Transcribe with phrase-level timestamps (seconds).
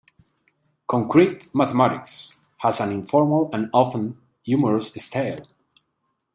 [0.87, 5.45] "Concrete Mathematics" has an informal and often humorous style.